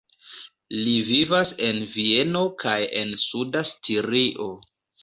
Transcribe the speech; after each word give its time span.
Li 0.87 0.95
vivas 1.09 1.51
en 1.67 1.83
Vieno 1.99 2.43
kaj 2.65 2.77
en 3.05 3.17
Suda 3.27 3.65
Stirio. 3.75 4.55